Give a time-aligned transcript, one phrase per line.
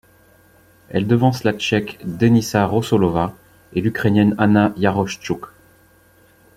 [0.89, 3.35] Elle devance la Tchèque Denisa Rosolová
[3.73, 5.45] et l'ukrainienne Anna Yaroshchuk.